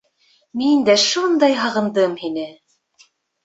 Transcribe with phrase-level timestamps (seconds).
[0.61, 2.51] «Мин дә шундай һағындым һине!»